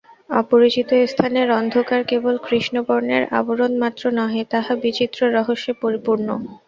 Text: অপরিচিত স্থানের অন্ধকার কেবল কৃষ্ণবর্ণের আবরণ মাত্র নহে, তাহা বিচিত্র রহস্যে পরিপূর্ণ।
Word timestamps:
অপরিচিত 0.33 0.89
স্থানের 1.07 1.47
অন্ধকার 1.59 2.01
কেবল 2.03 2.35
কৃষ্ণবর্ণের 2.45 3.23
আবরণ 3.39 3.71
মাত্র 3.83 4.03
নহে, 4.17 4.41
তাহা 4.53 4.73
বিচিত্র 4.83 5.19
রহস্যে 5.37 5.73
পরিপূর্ণ। 5.81 6.27